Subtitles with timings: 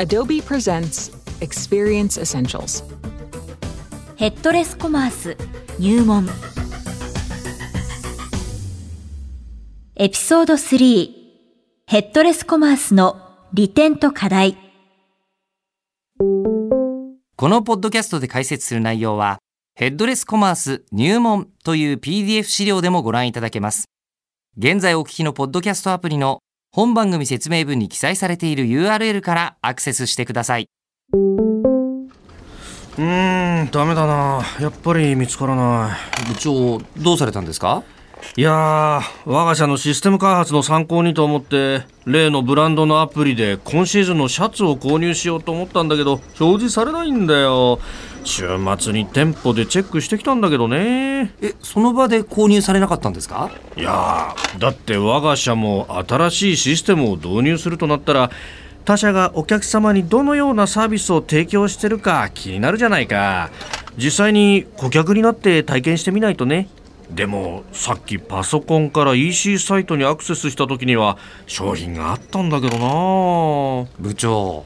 [0.00, 1.12] Adobe presents
[1.42, 2.82] Experience Essentials.
[4.16, 5.36] ヘッドレスコマース
[5.78, 6.26] 入門
[9.96, 11.10] エピソード3
[11.86, 13.20] ヘッドレスコマースの
[13.52, 14.56] 利点と課題
[16.16, 19.38] このポッドキャストで解説する内容は、
[19.74, 23.84] ヘッドレスコマース入門という PDF 資料でもご覧いただけます。
[24.56, 26.38] 現在お聞きのポッドキャストアプリの
[26.72, 30.68] 本番組説明文に記載されている URL からアクセスしてください。
[31.12, 34.40] うーんダメだな。
[34.60, 35.96] やっぱり見つからな
[36.28, 37.82] 部長、どうされたんですか？
[38.36, 47.80] いいやー我が社のシステム開発の参考にと思って例のブランドのアプリで今シーズンのシャツを購入しようと思ったんだけど表示されないんだよ
[48.24, 48.46] 週
[48.78, 51.32] 末に店舗でチェックしてきたんだけどね。
[51.42, 53.50] え、その場で購入されなかったんですか？
[53.76, 58.30] いやーだって我が社も新しいシステムを導入するとなったら
[58.84, 63.50] 他社がお客様にどのようなサービスを提供してるか気になるじゃないか。
[63.96, 66.68] 実際に顧客になって体験してみないとね。
[67.10, 73.88] でもさっきパソコンから EC サイトにアクセスした時には商品があったんだけどな。
[73.98, 74.64] 部長、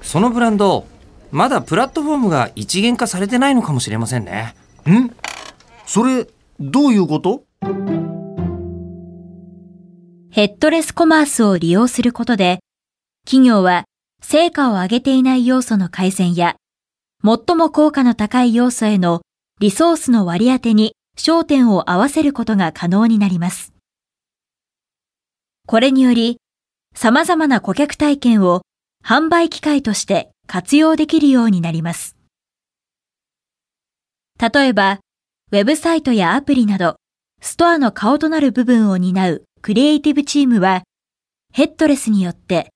[0.00, 0.86] そのブランド、
[1.32, 4.54] まだプラットフォームが一元化されてないのかもしれませんね。
[4.86, 5.10] ん？
[5.86, 6.28] それ
[6.60, 7.44] どういうこと？
[10.30, 12.60] ヘッドレスコマースを利用することで、
[13.24, 13.84] 企業は
[14.20, 16.56] 成果を上げていない要素の改善や、
[17.24, 19.22] 最も効果の高い要素への
[19.58, 23.72] リソースの割り当てに焦点を合わせることが可能になります。
[25.66, 26.36] これにより、
[26.94, 28.60] 様々な顧客体験を
[29.02, 32.16] 販売機会として活用できるようになります。
[34.38, 35.00] 例えば、
[35.52, 36.96] ウェブサイトやアプリなど、
[37.40, 40.82] ストアの顔となる部分を担うクリエイティブチームは、
[41.52, 42.70] ヘッドレスによって、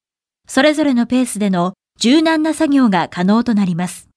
[0.46, 4.08] それぞれのペースでの柔軟な作業が可能となります。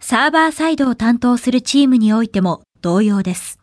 [0.00, 3.58] サーバーサイドを担当するチームにおいても同様です。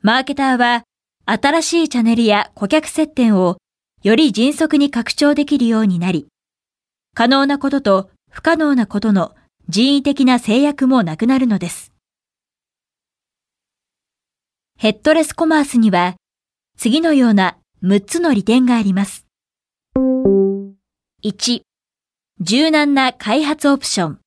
[0.00, 0.84] マーケターは、
[1.26, 3.58] 新しいチャンネルや顧客接点を
[4.02, 6.28] より迅速に拡張できるようになり、
[7.14, 9.34] 可能なことと不可能なことの
[9.68, 11.92] 人為的な制約もなくなるのです。
[14.78, 16.16] ヘッドレスコマースには、
[16.78, 19.26] 次のような6つの利点があります。
[21.22, 21.60] 1、
[22.40, 24.20] 柔軟な開発オプション。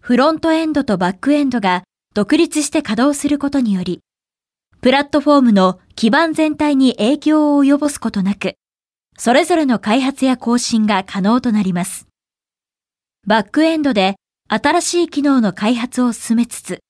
[0.00, 4.00] フロントエンドとバックエンドが独立して稼働することにより、
[4.86, 8.54] プラットフォームの基盤全体に影響を及ぼすことなく、
[9.18, 12.06] それぞれの開発や更新が可能となります。
[13.26, 14.14] バックエンドで
[14.46, 16.84] 新しい機能の開発を進めつつ、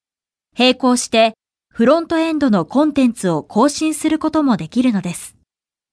[0.58, 1.32] 並行して
[1.72, 5.34] フロントエンドのコンテンツを更新することもできるのです。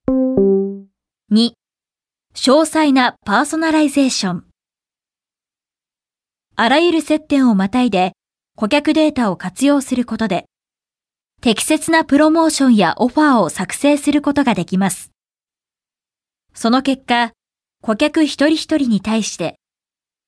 [0.09, 1.53] 2、
[2.35, 4.45] 詳細なパーソナライゼーション。
[6.57, 8.11] あらゆる接点をまたいで
[8.57, 10.43] 顧客データを活用することで、
[11.43, 15.11] 適切なプロモーションやオファーを作成することができます。
[16.53, 17.33] その結果、
[17.81, 19.59] 顧客一人一人に対して、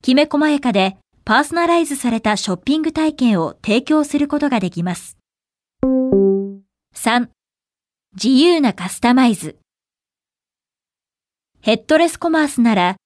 [0.04, 5.18] きめ細やかでパーソナライズされたショッピング体験を提供することができます。
[5.86, 7.30] 3.
[8.22, 9.58] 自由なカスタマイズ。
[11.62, 12.98] ヘッドレスコマースなら、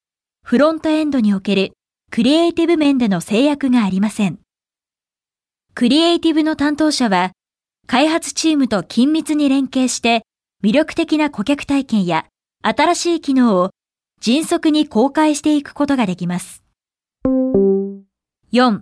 [0.44, 1.74] フロントエンドにおける
[2.10, 4.40] クリエイティブ面での制約がありません。
[5.76, 7.34] クリエイティブの担当者は、
[7.92, 10.22] 開発チームと緊密に連携して、
[10.64, 12.28] 魅力的な顧客体験や
[12.62, 13.72] 新しい機能を
[14.22, 16.64] 迅速に公開していくことができます。
[18.54, 18.82] 4.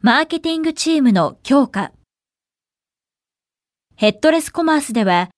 [0.00, 1.92] マーケティングチームの強化。
[3.96, 5.28] ヘッドレスコマースでは、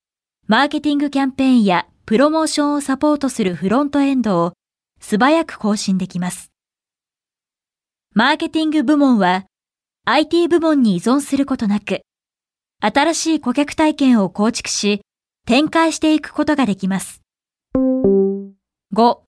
[0.46, 4.52] マーケティングキャンペーンやプロモーションをサポートするフロントエンドを
[5.00, 6.52] 素早く更新できます。
[8.12, 9.46] マーケティング部門は
[10.04, 12.02] IT 部門に依存することなく、
[12.80, 15.00] 新しい顧客体験を構築し、
[15.46, 17.22] 展開していくことができます。
[17.76, 19.18] 5.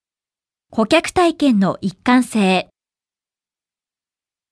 [0.71, 2.69] 顧客体験の一貫性。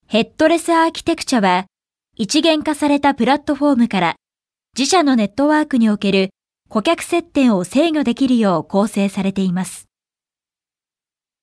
[0.07, 1.65] ヘッドレスアーキテクチャは、
[2.15, 4.15] 一元化されたプラットフォームから、
[4.77, 6.29] 自社のネットワークにおける
[6.69, 9.87] 顧客接点を制御できるよう構成されています。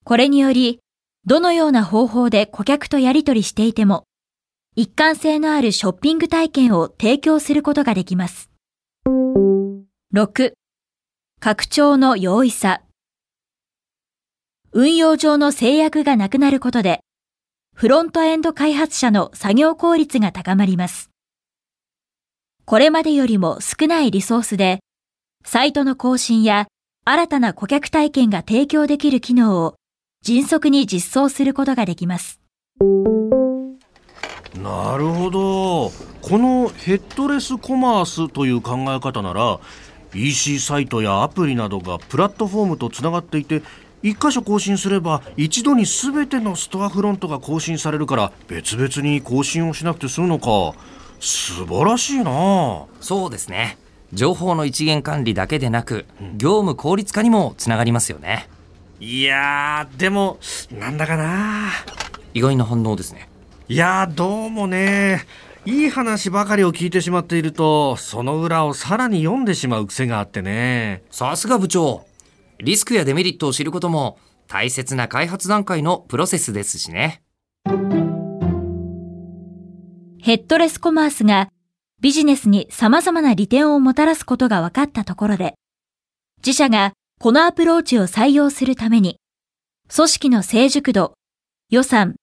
[0.03, 0.79] これにより、
[1.25, 4.03] どのような方法で顧客とやり取りしていても、
[4.75, 8.49] 一貫性のあるショッピング体験を提供することができます。
[10.13, 10.53] 6.
[11.39, 12.81] 拡張の容易さ。
[14.71, 17.01] 運用上の制約がなくなることで、
[17.75, 21.11] フロントエンド開発者の作業効率が高まります。
[22.65, 24.79] これまでよりも少ないリソースで、
[25.45, 26.65] サイトの更新や
[27.05, 29.75] 新たな顧客体験が提供できる機能を
[30.23, 32.39] 迅速に実装することができます。
[34.61, 35.89] なるほど。
[36.21, 39.59] このヘッドレスコマースという考え方なら
[40.13, 43.61] EC サイトやアプリなどがプラットフォームとつながっていて
[44.03, 50.73] 1箇所更新すれば一度に全てのストアフロントが更新されるから別々に更新をしなくて済むのか。
[51.19, 52.85] 素晴らしいな。
[52.99, 53.77] そうですね。
[54.11, 56.05] 情報の一元管理だけでなく、
[56.35, 58.49] 業務効率化にもつながりますよね。
[58.99, 60.37] いやでも
[60.71, 61.71] なんだかな
[62.33, 63.27] 意外な反応ですね
[63.73, 65.25] いやどうもね
[65.65, 71.01] いい話ばかりを聞いてしまっているとその裏をさらに読んでしまう癖があってね。
[71.09, 72.05] さすが部長。
[72.59, 77.23] リスクやデメリットを知ることも大切な開発段階のプロセスですしね。
[80.21, 81.49] ヘッドレスコマースが
[81.99, 85.55] ビジネスに様々な利点をもたらすことが分かったところで
[86.45, 89.17] 自社がこのアプローチを採用するために
[89.91, 91.15] 組織の成熟度
[91.71, 92.13] 予算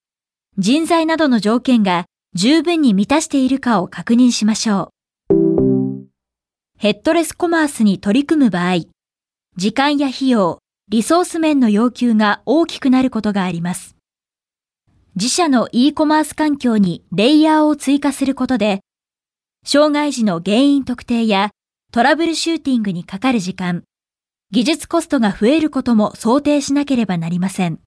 [0.58, 4.92] 人材などの条件が十分に満たしているかを確認しましょ
[5.30, 6.08] う。
[6.78, 8.84] ヘッドレスコマースに取り組む場合、
[9.56, 10.58] 時間や費用、
[10.88, 13.96] リソース面の要求が大きくなることがあります。
[15.14, 18.80] 自社の e コマース環境にレイヤーを追加することで、
[19.64, 21.50] 障害時の原因特定や
[21.92, 23.84] トラブルシューティングにかかる時間、
[24.50, 27.80] 技術コストが増えることも想定しなければなりません。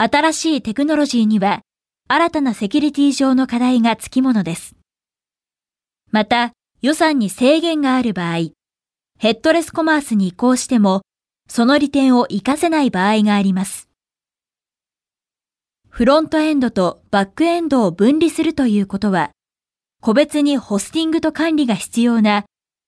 [0.00, 1.62] 新しいテクノロジーには
[2.06, 4.76] 新たなセキュリティ上の課題がつきものです。
[6.12, 8.52] また、予算に制限がある場合、
[9.18, 11.02] ヘッドレスコマースに移行しても、
[11.48, 13.88] その利点を活かせない場合があります。
[15.88, 19.32] フロントエンドとバックエンドを分離するということは、
[20.00, 22.44] 個別にホスティングと管理が必要な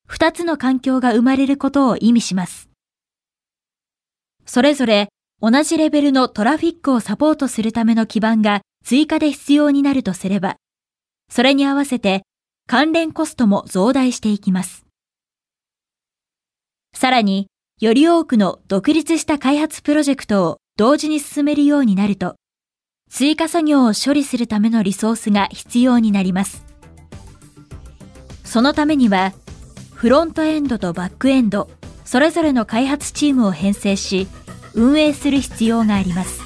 [0.09, 2.69] 2つの環境が生まれることを意味します。
[4.45, 5.09] それぞれ
[5.43, 10.57] 同じレベルのトラフィックをサポートするための基盤が追加で必要になるとすれば、
[11.31, 12.21] それに合わせて
[12.67, 14.85] 関連コストも増大していきます。
[16.93, 17.47] さらに、
[17.79, 22.35] より多くの独立した開発プロジェクトを同時に進めるようになると、
[23.09, 26.63] 追加作業を処理するためのリソースが必要になります。
[28.43, 29.33] そのためには、
[29.95, 31.67] フロントエンドとバックエンド、
[32.05, 34.27] それぞれの開発チームを編成し、
[34.73, 36.41] 運営する必要があります。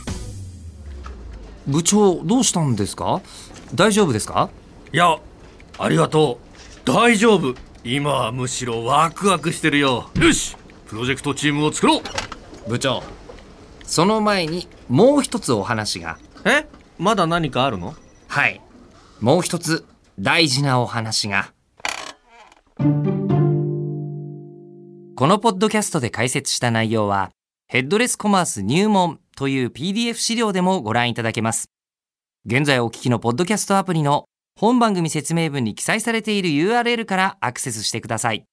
[1.68, 3.22] 部長どうしたんですか？
[3.74, 4.50] 大丈夫ですか？
[4.94, 5.18] いや
[5.78, 6.40] ありがと
[6.86, 6.90] う。
[6.90, 7.56] 大丈夫。
[7.84, 10.10] 今はむしろワクワクしてるよ。
[10.16, 10.56] よし！
[10.88, 12.70] プロジェクトチームを作ろう。
[12.70, 13.04] 部長
[13.84, 16.18] その前にもう一つお話が。
[16.46, 16.68] え？
[16.98, 17.96] まだ何かあるの？
[18.28, 18.62] はい。
[19.20, 19.86] もう一つ
[20.20, 21.52] 大事なお話が。
[25.16, 27.32] このポッドキャストで解説した内容は
[27.68, 31.72] ヘッドレスコマース入門という PDF 資料でもご覧いただけます。
[32.46, 34.26] 現在お聞きのポッドキャストアプリの
[34.56, 38.46] 本番組説明文に記載されている URL からアクセスしてください。